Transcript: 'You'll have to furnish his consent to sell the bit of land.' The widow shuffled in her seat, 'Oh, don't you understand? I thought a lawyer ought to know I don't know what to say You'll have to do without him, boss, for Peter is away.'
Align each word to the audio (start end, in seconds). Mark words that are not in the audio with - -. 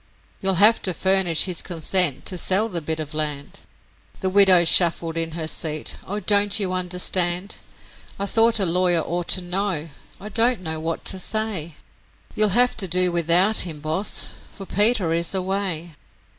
'You'll 0.41 0.55
have 0.55 0.81
to 0.81 0.95
furnish 0.95 1.43
his 1.43 1.61
consent 1.61 2.25
to 2.25 2.35
sell 2.35 2.67
the 2.69 2.81
bit 2.81 2.99
of 2.99 3.13
land.' 3.13 3.59
The 4.21 4.31
widow 4.31 4.65
shuffled 4.65 5.15
in 5.15 5.33
her 5.33 5.47
seat, 5.47 5.99
'Oh, 6.07 6.19
don't 6.19 6.59
you 6.59 6.73
understand? 6.73 7.57
I 8.17 8.25
thought 8.25 8.59
a 8.59 8.65
lawyer 8.65 9.01
ought 9.01 9.27
to 9.27 9.41
know 9.43 9.89
I 10.19 10.29
don't 10.29 10.61
know 10.61 10.79
what 10.79 11.05
to 11.05 11.19
say 11.19 11.75
You'll 12.35 12.49
have 12.57 12.75
to 12.77 12.87
do 12.87 13.11
without 13.11 13.57
him, 13.57 13.79
boss, 13.79 14.29
for 14.51 14.65
Peter 14.65 15.13
is 15.13 15.35
away.' 15.35 15.91